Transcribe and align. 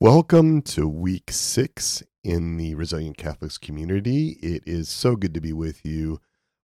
Welcome 0.00 0.62
to 0.62 0.86
week 0.86 1.32
six 1.32 2.04
in 2.22 2.56
the 2.56 2.76
Resilient 2.76 3.16
Catholics 3.16 3.58
community. 3.58 4.38
It 4.40 4.62
is 4.64 4.88
so 4.88 5.16
good 5.16 5.34
to 5.34 5.40
be 5.40 5.52
with 5.52 5.84
you. 5.84 6.20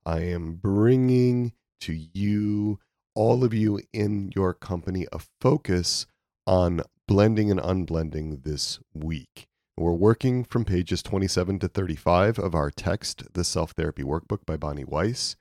I 0.07 0.21
am 0.21 0.55
bringing 0.55 1.53
to 1.81 1.95
you, 1.95 2.79
all 3.17 3.43
of 3.43 3.53
you 3.53 3.81
in 3.93 4.31
your 4.37 4.55
company, 4.55 5.09
a 5.13 5.19
focus 5.41 6.07
on 6.47 6.83
blending 7.09 7.51
and 7.51 7.59
unblending 7.59 8.45
this 8.45 8.79
week. 8.95 9.49
We're 9.77 9.95
working 9.95 10.45
from 10.45 10.65
pages 10.65 11.03
27 11.03 11.59
to 11.59 11.67
35 11.67 12.39
of 12.39 12.55
our 12.55 12.71
text, 12.71 13.25
The 13.33 13.43
Self 13.43 13.73
Therapy 13.73 14.05
Workbook 14.05 14.47
by 14.47 14.57
Bonnie 14.57 14.85
Weiss. 14.85 15.35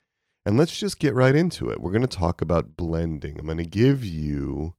And 0.44 0.56
let's 0.56 0.76
just 0.76 0.98
get 0.98 1.14
right 1.14 1.36
into 1.36 1.70
it. 1.70 1.80
We're 1.80 1.92
going 1.92 2.02
to 2.02 2.08
talk 2.08 2.42
about 2.42 2.76
blending. 2.76 3.38
I'm 3.38 3.46
going 3.46 3.58
to 3.58 3.64
give 3.64 4.04
you 4.04 4.74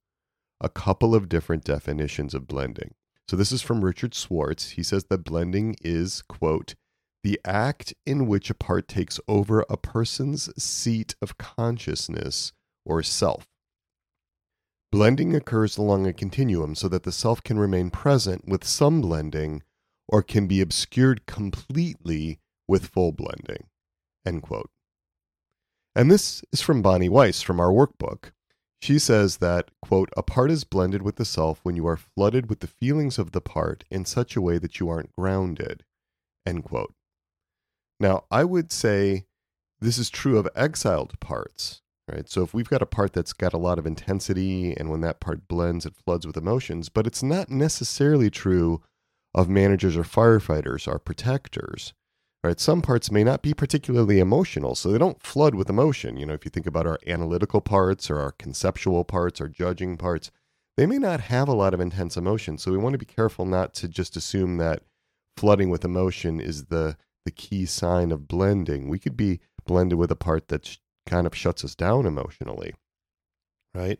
a 0.61 0.69
couple 0.69 1.15
of 1.15 1.29
different 1.29 1.63
definitions 1.63 2.33
of 2.33 2.47
blending. 2.47 2.93
So 3.27 3.35
this 3.35 3.51
is 3.51 3.61
from 3.61 3.85
Richard 3.85 4.15
Schwartz. 4.15 4.71
He 4.71 4.83
says 4.83 5.05
that 5.05 5.23
blending 5.23 5.75
is, 5.81 6.23
quote, 6.23 6.75
the 7.23 7.39
act 7.45 7.93
in 8.05 8.27
which 8.27 8.49
a 8.49 8.55
part 8.55 8.87
takes 8.87 9.19
over 9.27 9.65
a 9.69 9.77
person's 9.77 10.49
seat 10.61 11.15
of 11.21 11.37
consciousness 11.37 12.53
or 12.85 13.03
self. 13.03 13.47
Blending 14.91 15.35
occurs 15.35 15.77
along 15.77 16.07
a 16.07 16.13
continuum 16.13 16.73
so 16.73 16.87
that 16.87 17.03
the 17.03 17.11
self 17.11 17.43
can 17.43 17.59
remain 17.59 17.91
present 17.91 18.47
with 18.47 18.63
some 18.63 19.01
blending 19.01 19.61
or 20.07 20.23
can 20.23 20.47
be 20.47 20.61
obscured 20.61 21.27
completely 21.27 22.39
with 22.67 22.87
full 22.87 23.11
blending. 23.11 23.67
End 24.25 24.41
quote. 24.41 24.71
And 25.95 26.09
this 26.09 26.43
is 26.51 26.61
from 26.61 26.81
Bonnie 26.81 27.09
Weiss 27.09 27.41
from 27.41 27.59
our 27.59 27.71
workbook. 27.71 28.31
She 28.81 28.97
says 28.97 29.37
that, 29.37 29.71
quote, 29.81 30.09
a 30.15 30.23
part 30.23 30.51
is 30.51 30.63
blended 30.63 31.01
with 31.01 31.17
the 31.17 31.25
self 31.25 31.59
when 31.63 31.75
you 31.75 31.85
are 31.87 31.97
flooded 31.97 32.49
with 32.49 32.61
the 32.61 32.67
feelings 32.67 33.19
of 33.19 33.31
the 33.31 33.41
part 33.41 33.83
in 33.91 34.05
such 34.05 34.35
a 34.35 34.41
way 34.41 34.57
that 34.57 34.79
you 34.79 34.89
aren't 34.89 35.11
grounded, 35.11 35.83
end 36.45 36.63
quote. 36.63 36.93
Now, 37.99 38.23
I 38.31 38.45
would 38.45 38.71
say 38.71 39.25
this 39.81 39.97
is 39.97 40.09
true 40.09 40.37
of 40.37 40.47
exiled 40.55 41.19
parts, 41.19 41.81
right? 42.09 42.29
So 42.29 42.41
if 42.41 42.53
we've 42.53 42.69
got 42.69 42.81
a 42.81 42.85
part 42.85 43.11
that's 43.11 43.33
got 43.33 43.53
a 43.53 43.57
lot 43.57 43.79
of 43.79 43.85
intensity 43.85 44.73
and 44.75 44.89
when 44.89 45.01
that 45.01 45.19
part 45.19 45.47
blends, 45.49 45.85
it 45.85 45.95
floods 45.95 46.25
with 46.25 46.37
emotions, 46.37 46.87
but 46.87 47.05
it's 47.05 47.21
not 47.21 47.49
necessarily 47.49 48.29
true 48.29 48.81
of 49.35 49.49
managers 49.49 49.97
or 49.97 50.03
firefighters 50.03 50.87
or 50.87 50.99
protectors 50.99 51.93
right? 52.43 52.59
Some 52.59 52.81
parts 52.81 53.11
may 53.11 53.23
not 53.23 53.41
be 53.41 53.53
particularly 53.53 54.19
emotional, 54.19 54.75
so 54.75 54.91
they 54.91 54.97
don't 54.97 55.21
flood 55.21 55.55
with 55.55 55.69
emotion. 55.69 56.17
You 56.17 56.25
know, 56.25 56.33
if 56.33 56.45
you 56.45 56.51
think 56.51 56.67
about 56.67 56.87
our 56.87 56.99
analytical 57.05 57.61
parts 57.61 58.09
or 58.09 58.19
our 58.19 58.31
conceptual 58.31 59.03
parts, 59.03 59.41
our 59.41 59.47
judging 59.47 59.97
parts, 59.97 60.31
they 60.77 60.85
may 60.85 60.97
not 60.97 61.19
have 61.21 61.47
a 61.47 61.53
lot 61.53 61.73
of 61.73 61.81
intense 61.81 62.15
emotion. 62.15 62.57
So 62.57 62.71
we 62.71 62.77
want 62.77 62.93
to 62.93 62.99
be 62.99 63.05
careful 63.05 63.45
not 63.45 63.73
to 63.75 63.87
just 63.87 64.15
assume 64.15 64.57
that 64.57 64.83
flooding 65.35 65.69
with 65.69 65.85
emotion 65.85 66.39
is 66.39 66.65
the 66.65 66.97
the 67.25 67.31
key 67.31 67.65
sign 67.65 68.11
of 68.11 68.27
blending. 68.27 68.87
We 68.87 68.97
could 68.97 69.17
be 69.17 69.41
blended 69.65 69.99
with 69.99 70.09
a 70.09 70.15
part 70.15 70.47
that 70.47 70.65
sh- 70.65 70.77
kind 71.05 71.27
of 71.27 71.35
shuts 71.35 71.65
us 71.65 71.75
down 71.75 72.05
emotionally, 72.05 72.73
right? 73.75 73.99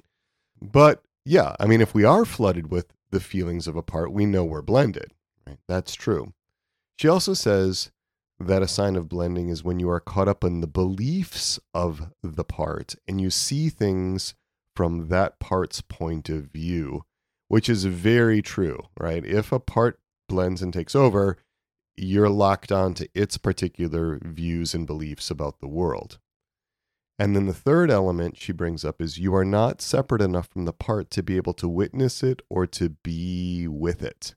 But 0.62 1.04
yeah, 1.26 1.56
I 1.60 1.66
mean, 1.66 1.82
if 1.82 1.94
we 1.94 2.06
are 2.06 2.24
flooded 2.24 2.72
with 2.72 2.94
the 3.12 3.20
feelings 3.20 3.68
of 3.68 3.76
a 3.76 3.84
part, 3.84 4.14
we 4.14 4.26
know 4.26 4.46
we're 4.46 4.62
blended, 4.62 5.14
right? 5.46 5.60
That's 5.68 5.96
true. 5.96 6.34
She 6.98 7.10
also 7.10 7.34
says 7.34 7.92
that 8.40 8.62
a 8.62 8.68
sign 8.68 8.96
of 8.96 9.10
blending 9.10 9.50
is 9.50 9.64
when 9.64 9.80
you 9.80 9.90
are 9.90 10.00
caught 10.00 10.28
up 10.28 10.44
in 10.44 10.62
the 10.62 10.68
beliefs 10.68 11.60
of 11.74 12.12
the 12.24 12.44
part 12.44 12.96
and 13.08 13.20
you 13.20 13.30
see 13.30 13.70
things 13.70 14.34
from 14.76 15.10
that 15.10 15.40
part's 15.40 15.82
point 15.82 16.30
of 16.30 16.46
view, 16.46 17.04
which 17.50 17.68
is 17.68 17.84
very 17.86 18.42
true, 18.42 18.82
right? 18.98 19.26
If 19.26 19.52
a 19.52 19.60
part 19.60 20.00
blends 20.30 20.62
and 20.62 20.72
takes 20.72 20.96
over, 20.96 21.38
you're 21.98 22.30
locked 22.30 22.72
on 22.72 22.94
to 22.94 23.10
its 23.14 23.38
particular 23.38 24.20
views 24.24 24.74
and 24.74 24.88
beliefs 24.88 25.30
about 25.30 25.60
the 25.60 25.68
world. 25.68 26.18
And 27.18 27.36
then 27.36 27.48
the 27.48 27.54
third 27.54 27.92
element 27.92 28.38
she 28.38 28.54
brings 28.54 28.86
up 28.86 29.02
is 29.02 29.18
you 29.18 29.36
are 29.36 29.44
not 29.44 29.82
separate 29.82 30.22
enough 30.22 30.48
from 30.48 30.64
the 30.64 30.72
part 30.72 31.12
to 31.12 31.24
be 31.24 31.36
able 31.36 31.54
to 31.56 31.68
witness 31.68 32.24
it 32.24 32.42
or 32.50 32.66
to 32.68 32.92
be 33.04 33.68
with 33.68 34.02
it. 34.02 34.36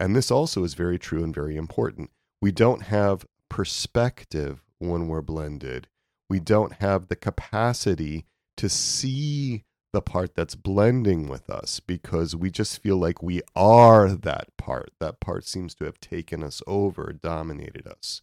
And 0.00 0.16
this 0.16 0.30
also 0.30 0.64
is 0.64 0.72
very 0.72 0.98
true 0.98 1.22
and 1.22 1.34
very 1.34 1.56
important 1.56 2.10
we 2.46 2.52
don't 2.52 2.82
have 2.82 3.26
perspective 3.48 4.62
when 4.78 5.08
we're 5.08 5.20
blended. 5.20 5.88
We 6.30 6.38
don't 6.38 6.74
have 6.74 7.08
the 7.08 7.16
capacity 7.16 8.24
to 8.56 8.68
see 8.68 9.64
the 9.92 10.00
part 10.00 10.36
that's 10.36 10.54
blending 10.54 11.26
with 11.26 11.50
us 11.50 11.80
because 11.80 12.36
we 12.36 12.52
just 12.52 12.80
feel 12.80 12.98
like 12.98 13.20
we 13.20 13.42
are 13.56 14.10
that 14.10 14.56
part. 14.56 14.92
That 15.00 15.18
part 15.18 15.44
seems 15.44 15.74
to 15.74 15.86
have 15.86 15.98
taken 15.98 16.44
us 16.44 16.62
over, 16.68 17.12
dominated 17.12 17.88
us. 17.88 18.22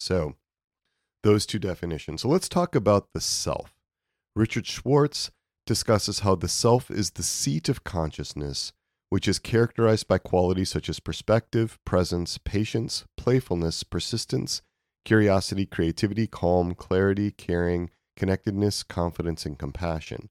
So, 0.00 0.34
those 1.22 1.46
two 1.46 1.60
definitions. 1.60 2.22
So, 2.22 2.28
let's 2.28 2.48
talk 2.48 2.74
about 2.74 3.12
the 3.12 3.20
self. 3.20 3.72
Richard 4.34 4.66
Schwartz 4.66 5.30
discusses 5.64 6.18
how 6.18 6.34
the 6.34 6.48
self 6.48 6.90
is 6.90 7.12
the 7.12 7.22
seat 7.22 7.68
of 7.68 7.84
consciousness 7.84 8.72
which 9.14 9.28
is 9.28 9.38
characterized 9.38 10.08
by 10.08 10.18
qualities 10.18 10.70
such 10.70 10.88
as 10.88 10.98
perspective, 10.98 11.78
presence, 11.84 12.36
patience, 12.36 13.04
playfulness, 13.16 13.84
persistence, 13.84 14.60
curiosity, 15.04 15.64
creativity, 15.64 16.26
calm, 16.26 16.74
clarity, 16.74 17.30
caring, 17.30 17.88
connectedness, 18.16 18.82
confidence, 18.82 19.46
and 19.46 19.56
compassion. 19.56 20.30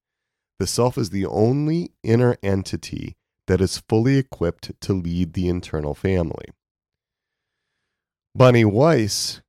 The 0.59 0.67
self 0.67 0.97
is 0.97 1.11
the 1.11 1.25
only 1.25 1.93
inner 2.03 2.35
entity 2.43 3.15
that 3.47 3.61
is 3.61 3.77
fully 3.87 4.17
equipped 4.17 4.73
to 4.81 4.91
lead 4.91 5.31
the 5.31 5.47
internal 5.47 5.95
family. 5.95 6.47
Bonnie 8.35 8.65
Weiss 8.65 9.39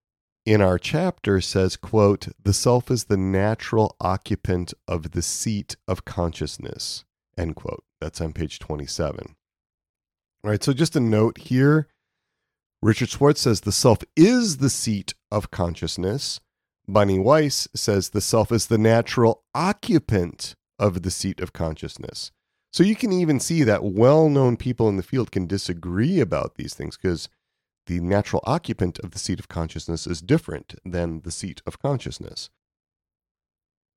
in 0.47 0.61
our 0.61 0.79
chapter 0.79 1.41
says, 1.41 1.77
quote, 1.77 2.29
the 2.41 2.53
self 2.53 2.89
is 2.89 3.07
the 3.07 3.17
natural 3.17 3.97
occupant 4.01 4.75
of 4.87 5.11
the 5.11 5.23
seat 5.23 5.75
of 5.89 6.05
consciousness, 6.05 7.05
end 7.37 7.57
quote. 7.57 7.83
That's 8.05 8.21
on 8.21 8.35
page 8.35 8.59
27. 8.59 9.35
All 10.45 10.51
right, 10.51 10.63
so 10.63 10.75
just 10.75 10.95
a 10.95 11.01
note 11.01 11.39
here. 11.39 11.89
Richard 12.83 13.09
Schwartz 13.09 13.41
says 13.41 13.63
the 13.63 13.73
self 13.73 14.01
is 14.15 14.59
the 14.59 14.69
seat 14.69 15.15
of 15.31 15.51
consciousness. 15.51 16.39
Bonnie 16.87 17.19
Weiss 17.19 17.67
says 17.75 18.11
the 18.11 18.21
self 18.21 18.53
is 18.53 18.67
the 18.67 18.77
natural 18.77 19.43
occupant 19.55 20.55
of 20.79 21.01
the 21.01 21.11
seat 21.11 21.41
of 21.41 21.55
consciousness. 21.55 22.31
So 22.75 22.83
you 22.83 22.95
can 22.95 23.11
even 23.11 23.41
see 23.41 23.63
that 23.63 23.83
well 23.85 24.29
known 24.29 24.59
people 24.59 24.87
in 24.91 24.99
the 24.99 25.03
field 25.03 25.33
can 25.33 25.47
disagree 25.47 26.21
about 26.21 26.57
these 26.57 26.75
things 26.75 26.99
because 26.99 27.31
the 27.87 28.01
natural 28.01 28.43
occupant 28.45 28.99
of 28.99 29.13
the 29.13 29.19
seat 29.19 29.39
of 29.39 29.49
consciousness 29.49 30.07
is 30.07 30.21
different 30.21 30.75
than 30.85 31.23
the 31.23 31.31
seat 31.31 31.63
of 31.67 31.79
consciousness. 31.79 32.51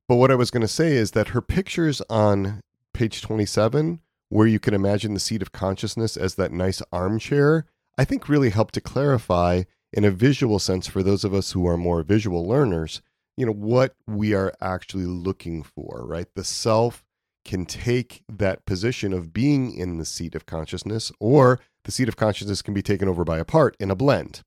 But 0.08 0.16
what 0.16 0.32
I 0.32 0.36
was 0.36 0.50
going 0.50 0.62
to 0.62 0.68
say 0.70 0.94
is 0.94 1.12
that 1.12 1.30
her 1.30 1.42
pictures 1.42 2.02
on 2.10 2.62
page 2.98 3.22
27, 3.22 4.00
where 4.30 4.48
you 4.48 4.60
can 4.60 4.74
imagine 4.74 5.14
the 5.14 5.20
seat 5.20 5.44
of 5.44 5.52
consciousness 5.52 6.18
as 6.18 6.34
that 6.34 6.52
nice 6.52 6.82
armchair, 6.92 7.68
I 7.96 8.04
think 8.06 8.28
really 8.28 8.50
helped 8.50 8.74
to 8.74 8.82
clarify 8.82 9.64
in 9.94 10.04
a 10.04 10.10
visual 10.10 10.58
sense 10.58 10.88
for 10.88 11.04
those 11.04 11.24
of 11.24 11.32
us 11.32 11.52
who 11.52 11.68
are 11.68 11.78
more 11.78 12.02
visual 12.02 12.48
learners, 12.48 13.04
you 13.38 13.46
know, 13.46 13.54
what 13.54 13.96
we 14.08 14.34
are 14.34 14.52
actually 14.60 15.06
looking 15.06 15.62
for, 15.62 16.08
right? 16.08 16.26
The 16.34 16.44
self 16.44 17.06
can 17.46 17.68
take 17.68 18.24
that 18.28 18.66
position 18.66 19.14
of 19.14 19.32
being 19.32 19.72
in 19.72 20.00
the 20.00 20.06
seat 20.06 20.34
of 20.34 20.48
consciousness, 20.48 21.12
or 21.20 21.60
the 21.86 21.92
seat 21.92 22.10
of 22.10 22.16
consciousness 22.16 22.64
can 22.64 22.74
be 22.74 22.82
taken 22.82 23.08
over 23.08 23.24
by 23.24 23.38
a 23.38 23.46
part 23.46 23.78
in 23.80 23.92
a 23.92 23.96
blend. 23.96 24.42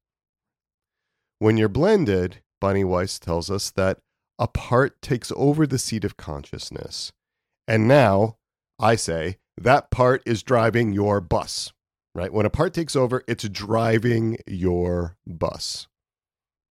When 1.39 1.57
you're 1.57 1.69
blended, 1.69 2.43
Bonnie 2.61 2.83
Weiss 2.83 3.21
tells 3.21 3.49
us 3.49 3.71
that 3.71 4.01
a 4.41 4.49
part 4.49 5.01
takes 5.01 5.31
over 5.37 5.69
the 5.69 5.79
seat 5.79 6.05
of 6.05 6.17
consciousness. 6.17 7.13
And 7.69 7.87
now 7.87 8.39
I 8.81 8.97
say 8.97 9.37
that 9.59 9.91
part 9.91 10.23
is 10.25 10.43
driving 10.43 10.93
your 10.93 11.21
bus, 11.21 11.73
right? 12.15 12.33
When 12.33 12.47
a 12.47 12.51
part 12.51 12.73
takes 12.73 12.97
over, 12.97 13.23
it's 13.29 13.47
driving 13.49 14.39
your 14.47 15.19
bus. 15.27 15.87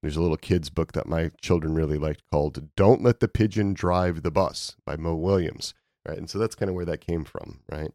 There's 0.02 0.16
a 0.16 0.22
little 0.22 0.38
kid's 0.38 0.70
book 0.70 0.94
that 0.94 1.08
my 1.08 1.30
children 1.42 1.76
really 1.76 2.00
liked 2.00 2.24
called 2.32 2.70
Don't 2.76 3.04
Let 3.04 3.20
the 3.20 3.28
Pigeon 3.28 3.74
Drive 3.74 4.24
the 4.24 4.32
Bus 4.32 4.76
by 4.86 4.96
Mo 4.96 5.14
Willems, 5.14 5.76
right? 6.08 6.18
And 6.18 6.30
so 6.30 6.40
that's 6.40 6.56
kind 6.56 6.70
of 6.70 6.76
where 6.76 6.86
that 6.86 7.06
came 7.06 7.26
from, 7.26 7.60
right? 7.72 7.92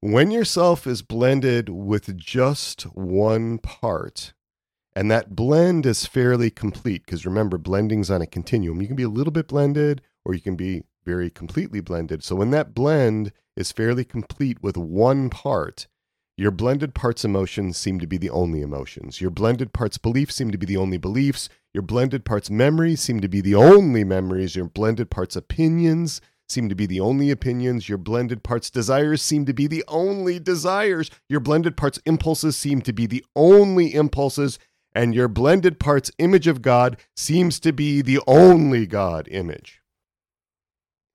When 0.00 0.30
yourself 0.30 0.86
is 0.86 1.02
blended 1.02 1.68
with 1.68 2.16
just 2.16 2.84
one 2.94 3.58
part, 3.58 4.32
and 4.94 5.10
that 5.10 5.36
blend 5.36 5.84
is 5.84 6.06
fairly 6.06 6.48
complete, 6.48 7.04
because 7.04 7.26
remember, 7.26 7.58
blending's 7.58 8.10
on 8.10 8.22
a 8.22 8.26
continuum. 8.26 8.80
You 8.80 8.86
can 8.86 8.96
be 8.96 9.02
a 9.02 9.08
little 9.08 9.32
bit 9.32 9.48
blended, 9.48 10.00
or 10.24 10.32
you 10.32 10.40
can 10.40 10.56
be 10.56 10.84
very 11.06 11.30
completely 11.30 11.80
blended. 11.80 12.22
So 12.22 12.36
when 12.36 12.50
that 12.50 12.74
blend 12.74 13.32
is 13.56 13.72
fairly 13.72 14.04
complete 14.04 14.62
with 14.62 14.76
one 14.76 15.30
part, 15.30 15.86
your 16.36 16.50
blended 16.50 16.94
parts 16.94 17.24
emotions 17.24 17.78
seem 17.78 17.98
to 18.00 18.06
be 18.06 18.18
the 18.18 18.28
only 18.28 18.60
emotions. 18.60 19.22
Your 19.22 19.30
blended 19.30 19.72
parts 19.72 19.96
beliefs 19.96 20.34
seem 20.34 20.50
to 20.50 20.58
be 20.58 20.66
the 20.66 20.76
only 20.76 20.98
beliefs. 20.98 21.48
Your 21.72 21.82
blended 21.82 22.26
parts 22.26 22.50
memories 22.50 23.00
seem 23.00 23.20
to 23.20 23.28
be 23.28 23.40
the 23.40 23.54
only 23.54 24.04
memories. 24.04 24.54
Your 24.54 24.66
blended 24.66 25.08
parts 25.08 25.34
opinions 25.36 26.20
seem 26.48 26.68
to 26.68 26.74
be 26.74 26.84
the 26.84 27.00
only 27.00 27.30
opinions. 27.30 27.88
Your 27.88 27.96
blended 27.96 28.42
parts 28.42 28.68
desires 28.68 29.22
seem 29.22 29.46
to 29.46 29.54
be 29.54 29.66
the 29.66 29.84
only 29.88 30.38
desires. 30.38 31.10
Your 31.28 31.40
blended 31.40 31.76
parts 31.76 31.98
impulses 32.04 32.56
seem 32.56 32.82
to 32.82 32.92
be 32.92 33.06
the 33.06 33.24
only 33.34 33.94
impulses. 33.94 34.58
And 34.94 35.14
your 35.14 35.28
blended 35.28 35.78
parts 35.78 36.10
image 36.18 36.46
of 36.46 36.62
God 36.62 36.98
seems 37.14 37.60
to 37.60 37.72
be 37.72 38.02
the 38.02 38.20
only 38.26 38.86
God 38.86 39.28
image. 39.30 39.80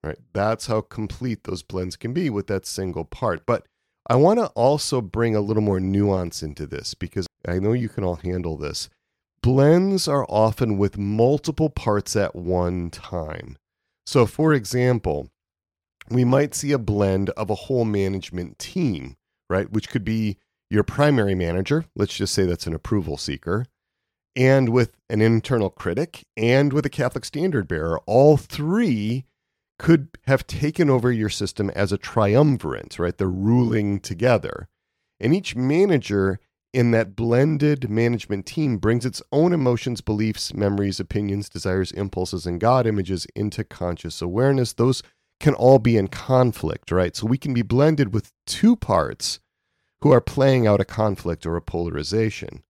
Right? 0.03 0.17
That's 0.33 0.67
how 0.67 0.81
complete 0.81 1.43
those 1.43 1.61
blends 1.61 1.95
can 1.95 2.13
be 2.13 2.29
with 2.29 2.47
that 2.47 2.65
single 2.65 3.05
part. 3.05 3.45
But 3.45 3.65
I 4.07 4.15
want 4.15 4.39
to 4.39 4.47
also 4.47 4.99
bring 4.99 5.35
a 5.35 5.41
little 5.41 5.61
more 5.61 5.79
nuance 5.79 6.41
into 6.41 6.65
this 6.65 6.93
because 6.95 7.27
I 7.47 7.59
know 7.59 7.73
you 7.73 7.89
can 7.89 8.03
all 8.03 8.15
handle 8.15 8.57
this. 8.57 8.89
Blends 9.43 10.07
are 10.07 10.25
often 10.27 10.77
with 10.77 10.97
multiple 10.97 11.69
parts 11.69 12.15
at 12.15 12.35
one 12.35 12.89
time. 12.89 13.57
So, 14.05 14.25
for 14.25 14.53
example, 14.53 15.29
we 16.09 16.23
might 16.23 16.55
see 16.55 16.71
a 16.71 16.79
blend 16.79 17.29
of 17.31 17.49
a 17.49 17.55
whole 17.55 17.85
management 17.85 18.59
team, 18.59 19.15
right? 19.49 19.71
Which 19.71 19.89
could 19.89 20.03
be 20.03 20.37
your 20.69 20.83
primary 20.83 21.35
manager. 21.35 21.85
Let's 21.95 22.15
just 22.15 22.33
say 22.33 22.45
that's 22.45 22.67
an 22.67 22.73
approval 22.73 23.17
seeker. 23.17 23.65
And 24.35 24.69
with 24.69 24.95
an 25.09 25.21
internal 25.21 25.69
critic 25.69 26.23
and 26.37 26.71
with 26.71 26.85
a 26.85 26.89
Catholic 26.89 27.25
standard 27.25 27.67
bearer, 27.67 27.99
all 28.05 28.37
three 28.37 29.25
could 29.81 30.09
have 30.27 30.45
taken 30.45 30.91
over 30.91 31.11
your 31.11 31.27
system 31.27 31.71
as 31.71 31.91
a 31.91 31.97
triumvirate, 31.97 32.99
right? 32.99 33.17
They're 33.17 33.27
ruling 33.27 33.99
together. 33.99 34.67
And 35.19 35.33
each 35.33 35.55
manager 35.55 36.39
in 36.71 36.91
that 36.91 37.15
blended 37.15 37.89
management 37.89 38.45
team 38.45 38.77
brings 38.77 39.07
its 39.07 39.23
own 39.31 39.53
emotions, 39.53 39.99
beliefs, 39.99 40.53
memories, 40.53 40.99
opinions, 40.99 41.49
desires, 41.49 41.91
impulses, 41.93 42.45
and 42.45 42.59
God 42.59 42.85
images 42.85 43.25
into 43.35 43.63
conscious 43.63 44.21
awareness. 44.21 44.71
Those 44.71 45.01
can 45.39 45.55
all 45.55 45.79
be 45.79 45.97
in 45.97 46.09
conflict, 46.09 46.91
right? 46.91 47.15
So 47.15 47.25
we 47.25 47.39
can 47.39 47.55
be 47.55 47.63
blended 47.63 48.13
with 48.13 48.31
two 48.45 48.75
parts 48.75 49.39
who 50.01 50.11
are 50.11 50.21
playing 50.21 50.67
out 50.67 50.79
a 50.79 50.85
conflict 50.85 51.43
or 51.43 51.55
a 51.55 51.61
polarization. 51.61 52.61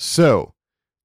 So, 0.00 0.54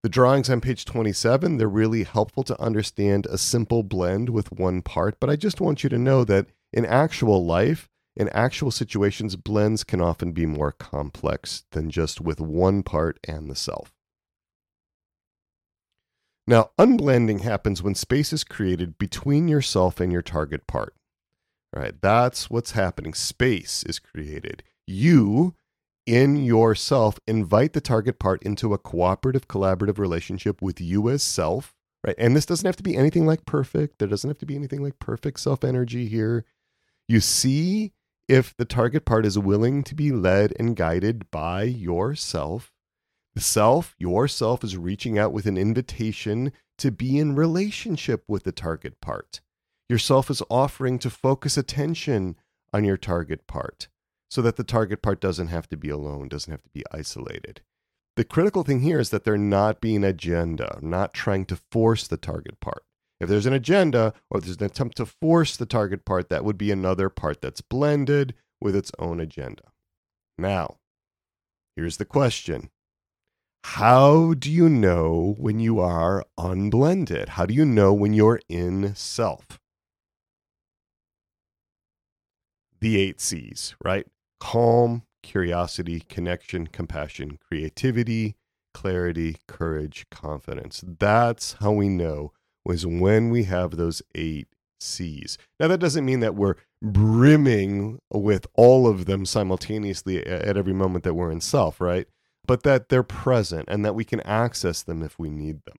the 0.03 0.09
drawings 0.09 0.50
on 0.50 0.62
page 0.62 0.86
27, 0.86 1.57
they're 1.57 1.68
really 1.68 2.03
helpful 2.03 2.44
to 2.44 2.59
understand 2.59 3.27
a 3.27 3.38
simple 3.38 3.83
blend 3.83 4.30
with 4.30 4.51
one 4.51 4.81
part, 4.81 5.19
but 5.19 5.30
I 5.30 5.36
just 5.36 5.62
want 5.62 5.83
you 5.83 5.89
to 5.89 5.98
know 5.98 6.24
that 6.24 6.48
in 6.74 6.86
actual 6.86 7.45
life, 7.45 7.88
in 8.15 8.27
actual 8.30 8.71
situations, 8.71 9.36
blends 9.36 9.83
can 9.83 10.01
often 10.01 10.31
be 10.31 10.45
more 10.45 10.71
complex 10.71 11.63
than 11.71 11.89
just 11.89 12.19
with 12.19 12.42
one 12.42 12.83
part 12.83 13.19
and 13.27 13.50
the 13.50 13.56
self. 13.56 13.94
Now, 16.48 16.71
unblending 16.80 17.42
happens 17.42 17.83
when 17.83 17.95
space 17.95 18.33
is 18.33 18.44
created 18.44 18.98
between 18.98 19.48
yourself 19.48 20.00
and 20.00 20.12
your 20.12 20.24
target 20.24 20.68
part. 20.68 20.95
Right? 21.74 21.94
That's 22.01 22.50
what's 22.50 22.71
happening. 22.71 23.13
Space 23.13 23.83
is 23.83 24.00
created. 24.00 24.63
You 24.86 25.56
in 26.12 26.36
yourself, 26.36 27.18
invite 27.25 27.72
the 27.72 27.80
target 27.80 28.19
part 28.19 28.44
into 28.44 28.74
a 28.74 28.78
cooperative, 28.78 29.48
collaborative 29.48 29.98
relationship 29.98 30.62
with 30.62 30.81
you 30.81 31.10
as 31.10 31.24
self, 31.24 31.74
right? 32.06 32.16
And 32.18 32.36
this 32.36 32.46
doesn't 32.46 32.66
have 32.66 32.75
to 32.75 32.84
be 32.84 32.98
anything 32.98 33.25
like 33.25 33.46
perfect. 33.46 33.98
There 33.98 34.10
doesn't 34.10 34.30
have 34.30 34.40
to 34.40 34.46
be 34.46 34.58
anything 34.58 34.84
like 34.84 35.00
perfect 35.00 35.40
self 35.40 35.63
energy 35.63 36.10
here. 36.10 36.44
You 37.08 37.22
see 37.22 37.94
if 38.28 38.54
the 38.58 38.66
target 38.66 39.06
part 39.06 39.25
is 39.25 39.40
willing 39.40 39.86
to 39.86 39.96
be 39.96 40.12
led 40.12 40.54
and 40.60 40.75
guided 40.75 41.31
by 41.31 41.63
yourself. 41.63 42.74
The 43.34 43.40
self, 43.40 43.96
yourself, 43.98 44.66
is 44.66 44.75
reaching 44.75 45.18
out 45.18 45.31
with 45.31 45.46
an 45.46 45.58
invitation 45.58 46.52
to 46.80 46.92
be 46.92 47.19
in 47.19 47.36
relationship 47.36 48.25
with 48.28 48.44
the 48.44 48.52
target 48.52 49.00
part. 49.00 49.40
Yourself 49.88 50.30
is 50.30 50.44
offering 50.50 51.00
to 51.00 51.10
focus 51.10 51.56
attention 51.56 52.36
on 52.74 52.84
your 52.84 52.98
target 52.98 53.48
part 53.48 53.88
so 54.31 54.42
that 54.42 54.56
the 54.56 54.63
target 54.63 55.01
part 55.01 55.19
doesn't 55.19 55.48
have 55.48 55.68
to 55.68 55.78
be 55.78 55.89
alone, 55.89 56.30
doesn't 56.30 56.51
have 56.51 56.63
to 56.63 56.69
be 56.69 56.83
isolated. 56.92 57.62
The 58.16 58.24
critical 58.24 58.63
thing 58.63 58.80
here 58.80 59.00
is 59.00 59.10
that 59.10 59.25
they're 59.25 59.38
not 59.38 59.81
being 59.81 60.06
agenda, 60.06 60.80
not 60.81 61.13
trying 61.13 61.45
to 61.45 61.60
force 61.69 62.07
the 62.07 62.18
target 62.18 62.60
part. 62.62 62.83
If 63.19 63.30
there's 63.30 63.45
an 63.45 63.54
agenda 63.54 64.13
or 64.30 64.39
there's 64.39 64.57
an 64.57 64.63
attempt 64.63 64.98
to 64.98 65.06
force 65.06 65.57
the 65.57 65.66
target 65.66 66.06
part, 66.06 66.30
that 66.30 66.45
would 66.45 66.57
be 66.57 66.72
another 66.72 67.10
part 67.10 67.42
that's 67.42 67.62
blended 67.62 68.33
with 68.62 68.75
its 68.75 68.92
own 68.98 69.19
agenda. 69.19 69.63
Now, 70.38 70.77
here's 71.75 71.98
the 71.98 72.06
question 72.06 72.69
How 73.63 74.34
do 74.34 74.50
you 74.50 74.69
know 74.69 75.36
when 75.38 75.60
you 75.60 75.80
are 75.80 76.24
unblended? 76.38 77.30
How 77.30 77.45
do 77.45 77.54
you 77.54 77.66
know 77.66 77.94
when 77.94 78.13
you're 78.13 78.42
in 78.48 78.95
self? 78.95 79.60
The 82.80 83.00
eight 83.00 83.22
C's, 83.22 83.75
right? 83.84 84.07
Calm, 84.42 85.04
curiosity, 85.24 86.02
connection, 86.10 86.68
compassion, 86.68 87.38
creativity, 87.48 88.36
clarity, 88.74 89.38
courage, 89.48 90.06
confidence. 90.10 90.84
That's 91.00 91.54
how 91.54 91.72
we 91.72 91.88
know 91.88 92.34
was 92.66 92.86
when 92.86 93.30
we 93.30 93.44
have 93.44 93.78
those 93.78 94.02
eight 94.16 94.48
C's. 94.80 95.38
Now, 95.60 95.68
that 95.68 95.80
doesn't 95.80 96.06
mean 96.06 96.22
that 96.22 96.36
we're 96.36 96.56
brimming 96.82 98.00
with 98.12 98.48
all 98.56 98.88
of 98.88 99.06
them 99.06 99.26
simultaneously 99.28 100.26
at 100.26 100.58
every 100.58 100.74
moment 100.74 101.04
that 101.04 101.14
we're 101.14 101.32
in 101.32 101.42
self, 101.42 101.80
right? 101.80 102.08
But 102.48 102.64
that 102.64 102.90
they're 102.90 103.04
present 103.04 103.66
and 103.68 103.86
that 103.86 103.94
we 103.94 104.04
can 104.04 104.22
access 104.22 104.82
them 104.82 105.04
if 105.04 105.20
we 105.20 105.30
need 105.30 105.64
them. 105.66 105.78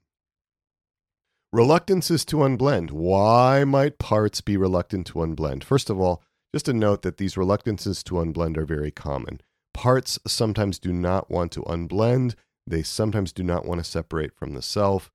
Reluctances 1.52 2.24
to 2.26 2.36
unblend. 2.36 2.92
Why 2.92 3.64
might 3.64 3.98
parts 3.98 4.40
be 4.40 4.56
reluctant 4.56 5.08
to 5.08 5.14
unblend? 5.14 5.64
First 5.64 5.90
of 5.90 6.00
all, 6.00 6.22
just 6.52 6.68
a 6.68 6.72
note 6.72 7.02
that 7.02 7.16
these 7.16 7.36
reluctances 7.36 8.02
to 8.04 8.14
unblend 8.14 8.56
are 8.56 8.66
very 8.66 8.90
common. 8.90 9.40
Parts 9.74 10.18
sometimes 10.26 10.78
do 10.78 10.92
not 10.92 11.30
want 11.30 11.50
to 11.52 11.62
unblend, 11.62 12.34
they 12.66 12.82
sometimes 12.82 13.32
do 13.32 13.42
not 13.42 13.64
want 13.64 13.82
to 13.82 13.90
separate 13.90 14.34
from 14.36 14.54
the 14.54 14.62
self. 14.62 15.10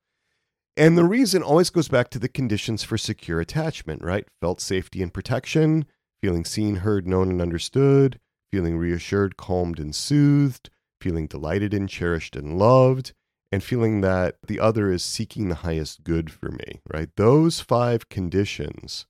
And 0.75 0.97
the 0.97 1.05
reason 1.05 1.41
always 1.41 1.69
goes 1.69 1.87
back 1.87 2.09
to 2.09 2.19
the 2.19 2.27
conditions 2.27 2.83
for 2.83 2.97
secure 2.97 3.39
attachment, 3.39 4.03
right? 4.03 4.27
Felt 4.41 4.61
safety 4.61 5.01
and 5.01 5.13
protection, 5.13 5.85
feeling 6.21 6.45
seen, 6.45 6.77
heard, 6.77 7.07
known, 7.07 7.29
and 7.29 7.41
understood, 7.41 8.19
feeling 8.51 8.77
reassured, 8.77 9.37
calmed, 9.37 9.79
and 9.79 9.95
soothed, 9.95 10.69
feeling 11.01 11.27
delighted 11.27 11.73
and 11.73 11.89
cherished 11.89 12.35
and 12.35 12.57
loved, 12.57 13.13
and 13.51 13.63
feeling 13.63 14.01
that 14.01 14.35
the 14.45 14.59
other 14.59 14.91
is 14.91 15.03
seeking 15.03 15.49
the 15.49 15.55
highest 15.55 16.03
good 16.03 16.31
for 16.31 16.51
me, 16.51 16.81
right? 16.93 17.09
Those 17.15 17.59
five 17.59 18.09
conditions 18.09 19.05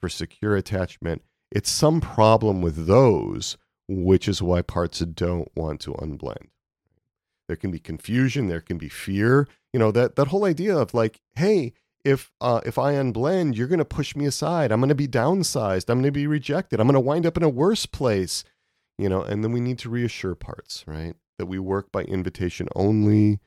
for 0.00 0.08
secure 0.08 0.56
attachment 0.56 1.22
it's 1.50 1.70
some 1.70 2.00
problem 2.00 2.60
with 2.60 2.86
those, 2.86 3.56
which 3.88 4.28
is 4.28 4.42
why 4.42 4.62
parts 4.62 5.00
don't 5.00 5.50
want 5.56 5.80
to 5.80 5.92
unblend. 5.94 6.48
There 7.46 7.56
can 7.56 7.70
be 7.70 7.78
confusion, 7.78 8.48
there 8.48 8.60
can 8.60 8.76
be 8.76 8.88
fear. 8.88 9.48
You 9.72 9.80
know, 9.80 9.90
that, 9.92 10.16
that 10.16 10.28
whole 10.28 10.44
idea 10.44 10.76
of 10.76 10.92
like, 10.92 11.20
hey, 11.36 11.72
if 12.04 12.30
uh, 12.40 12.60
if 12.64 12.78
I 12.78 12.94
unblend, 12.94 13.56
you're 13.56 13.66
going 13.66 13.78
to 13.78 13.84
push 13.84 14.14
me 14.14 14.24
aside. 14.24 14.70
I'm 14.70 14.80
going 14.80 14.88
to 14.88 14.94
be 14.94 15.08
downsized. 15.08 15.88
I'm 15.88 15.98
going 15.98 16.04
to 16.04 16.12
be 16.12 16.26
rejected. 16.26 16.80
I'm 16.80 16.86
going 16.86 16.94
to 16.94 17.00
wind 17.00 17.26
up 17.26 17.36
in 17.36 17.42
a 17.42 17.48
worse 17.48 17.86
place. 17.86 18.44
You 18.98 19.08
know, 19.08 19.22
and 19.22 19.44
then 19.44 19.52
we 19.52 19.60
need 19.60 19.78
to 19.80 19.90
reassure 19.90 20.34
parts, 20.34 20.84
right? 20.86 21.14
That 21.38 21.46
we 21.46 21.58
work 21.58 21.92
by 21.92 22.02
invitation 22.02 22.68
only, 22.74 23.38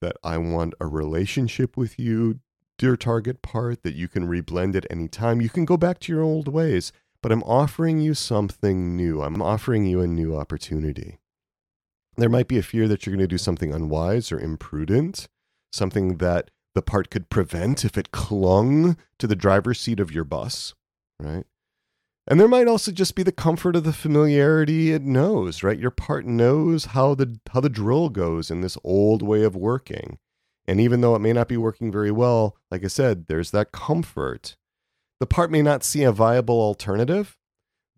that 0.00 0.16
I 0.24 0.38
want 0.38 0.74
a 0.80 0.86
relationship 0.86 1.76
with 1.76 1.98
you, 1.98 2.40
dear 2.78 2.96
target 2.96 3.42
part, 3.42 3.82
that 3.84 3.94
you 3.94 4.08
can 4.08 4.26
reblend 4.26 4.74
at 4.74 4.86
any 4.90 5.06
time. 5.06 5.40
You 5.40 5.48
can 5.48 5.64
go 5.64 5.76
back 5.76 6.00
to 6.00 6.12
your 6.12 6.22
old 6.22 6.48
ways 6.48 6.92
but 7.22 7.32
I'm 7.32 7.42
offering 7.42 8.00
you 8.00 8.14
something 8.14 8.96
new. 8.96 9.22
I'm 9.22 9.42
offering 9.42 9.86
you 9.86 10.00
a 10.00 10.06
new 10.06 10.36
opportunity. 10.36 11.18
There 12.16 12.28
might 12.28 12.48
be 12.48 12.58
a 12.58 12.62
fear 12.62 12.88
that 12.88 13.06
you're 13.06 13.14
going 13.14 13.24
to 13.24 13.28
do 13.28 13.38
something 13.38 13.72
unwise 13.72 14.32
or 14.32 14.38
imprudent, 14.38 15.28
something 15.72 16.16
that 16.18 16.50
the 16.74 16.82
part 16.82 17.10
could 17.10 17.30
prevent 17.30 17.84
if 17.84 17.96
it 17.96 18.12
clung 18.12 18.96
to 19.18 19.26
the 19.26 19.36
driver's 19.36 19.80
seat 19.80 20.00
of 20.00 20.12
your 20.12 20.24
bus, 20.24 20.74
right? 21.20 21.44
And 22.26 22.38
there 22.38 22.48
might 22.48 22.68
also 22.68 22.92
just 22.92 23.14
be 23.14 23.22
the 23.22 23.32
comfort 23.32 23.74
of 23.74 23.84
the 23.84 23.92
familiarity 23.92 24.92
it 24.92 25.02
knows, 25.02 25.62
right? 25.62 25.78
Your 25.78 25.90
part 25.90 26.26
knows 26.26 26.86
how 26.86 27.14
the 27.14 27.40
how 27.52 27.60
the 27.60 27.70
drill 27.70 28.10
goes 28.10 28.50
in 28.50 28.60
this 28.60 28.76
old 28.84 29.22
way 29.22 29.44
of 29.44 29.56
working. 29.56 30.18
And 30.66 30.78
even 30.78 31.00
though 31.00 31.14
it 31.14 31.20
may 31.20 31.32
not 31.32 31.48
be 31.48 31.56
working 31.56 31.90
very 31.90 32.10
well, 32.10 32.56
like 32.70 32.84
I 32.84 32.88
said, 32.88 33.26
there's 33.26 33.50
that 33.52 33.72
comfort 33.72 34.56
the 35.20 35.26
part 35.26 35.50
may 35.50 35.62
not 35.62 35.84
see 35.84 36.02
a 36.02 36.12
viable 36.12 36.60
alternative. 36.60 37.36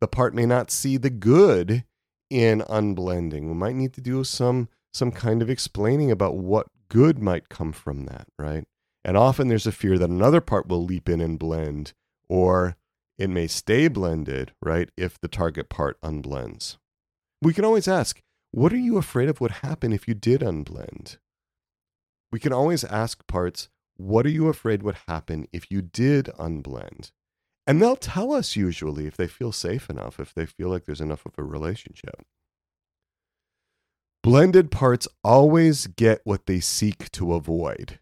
The 0.00 0.08
part 0.08 0.34
may 0.34 0.46
not 0.46 0.70
see 0.70 0.96
the 0.96 1.10
good 1.10 1.84
in 2.30 2.62
unblending. 2.62 3.48
We 3.48 3.54
might 3.54 3.74
need 3.74 3.92
to 3.94 4.00
do 4.00 4.24
some 4.24 4.68
some 4.92 5.12
kind 5.12 5.40
of 5.40 5.48
explaining 5.50 6.10
about 6.10 6.36
what 6.36 6.66
good 6.88 7.18
might 7.20 7.48
come 7.48 7.72
from 7.72 8.06
that, 8.06 8.26
right? 8.38 8.64
And 9.04 9.16
often 9.16 9.48
there's 9.48 9.66
a 9.66 9.72
fear 9.72 9.98
that 9.98 10.10
another 10.10 10.40
part 10.40 10.66
will 10.66 10.84
leap 10.84 11.08
in 11.08 11.20
and 11.20 11.38
blend, 11.38 11.92
or 12.28 12.76
it 13.18 13.30
may 13.30 13.46
stay 13.46 13.86
blended, 13.86 14.52
right, 14.60 14.90
if 14.96 15.20
the 15.20 15.28
target 15.28 15.68
part 15.68 16.00
unblends. 16.00 16.76
We 17.40 17.52
can 17.54 17.64
always 17.64 17.86
ask, 17.86 18.18
what 18.50 18.72
are 18.72 18.78
you 18.78 18.98
afraid 18.98 19.28
of 19.28 19.40
would 19.40 19.62
happen 19.62 19.92
if 19.92 20.08
you 20.08 20.14
did 20.14 20.40
unblend? 20.40 21.18
We 22.32 22.40
can 22.40 22.52
always 22.52 22.84
ask 22.84 23.26
parts, 23.26 23.68
what 24.00 24.26
are 24.26 24.30
you 24.30 24.48
afraid 24.48 24.82
would 24.82 24.96
happen 25.06 25.46
if 25.52 25.70
you 25.70 25.82
did 25.82 26.26
unblend? 26.38 27.12
And 27.66 27.80
they'll 27.80 27.96
tell 27.96 28.32
us 28.32 28.56
usually 28.56 29.06
if 29.06 29.16
they 29.16 29.26
feel 29.26 29.52
safe 29.52 29.90
enough, 29.90 30.18
if 30.18 30.34
they 30.34 30.46
feel 30.46 30.68
like 30.70 30.86
there's 30.86 31.00
enough 31.00 31.26
of 31.26 31.32
a 31.38 31.44
relationship. 31.44 32.22
Blended 34.22 34.70
parts 34.70 35.06
always 35.22 35.86
get 35.86 36.20
what 36.24 36.46
they 36.46 36.60
seek 36.60 37.10
to 37.12 37.34
avoid. 37.34 37.98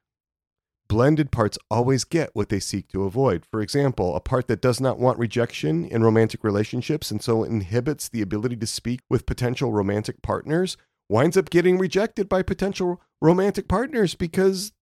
Blended 0.89 1.31
parts 1.31 1.59
always 1.71 2.05
get 2.05 2.31
what 2.33 2.49
they 2.49 2.61
seek 2.61 2.89
to 2.89 3.05
avoid. 3.05 3.45
For 3.45 3.61
example, 3.61 4.17
a 4.17 4.21
part 4.21 4.49
that 4.49 4.63
does 4.63 4.81
not 4.81 4.99
want 4.99 5.19
rejection 5.19 5.85
in 5.85 6.03
romantic 6.03 6.43
relationships 6.43 7.11
and 7.11 7.23
so 7.23 7.45
inhibits 7.45 8.09
the 8.09 8.23
ability 8.23 8.57
to 8.57 8.67
speak 8.67 9.01
with 9.11 9.27
potential 9.27 9.71
romantic 9.71 10.23
partners 10.23 10.77
winds 11.11 11.37
up 11.37 11.51
getting 11.51 11.79
rejected 11.79 12.29
by 12.29 12.43
potential 12.43 13.01
romantic 13.21 13.69
partners 13.69 14.15
because 14.15 14.73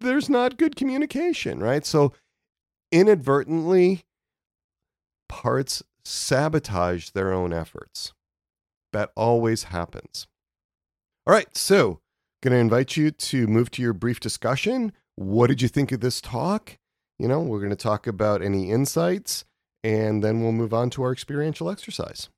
there's 0.00 0.28
not 0.28 0.58
good 0.58 0.76
communication, 0.76 1.60
right? 1.60 1.84
So 1.84 2.12
inadvertently, 2.90 4.04
parts 5.28 5.82
sabotage 6.04 7.10
their 7.10 7.32
own 7.32 7.52
efforts. 7.52 8.12
That 8.92 9.10
always 9.16 9.64
happens. 9.64 10.26
All 11.26 11.34
right, 11.34 11.54
so 11.56 12.00
going 12.42 12.52
to 12.52 12.58
invite 12.58 12.96
you 12.96 13.10
to 13.10 13.46
move 13.46 13.70
to 13.72 13.82
your 13.82 13.92
brief 13.92 14.20
discussion. 14.20 14.92
What 15.16 15.48
did 15.48 15.60
you 15.60 15.68
think 15.68 15.92
of 15.92 16.00
this 16.00 16.20
talk? 16.20 16.78
You 17.18 17.28
know, 17.28 17.40
we're 17.40 17.58
going 17.58 17.70
to 17.70 17.76
talk 17.76 18.06
about 18.06 18.42
any 18.42 18.70
insights 18.70 19.44
and 19.84 20.22
then 20.24 20.40
we'll 20.40 20.52
move 20.52 20.72
on 20.72 20.90
to 20.90 21.02
our 21.02 21.12
experiential 21.12 21.70
exercise. 21.70 22.28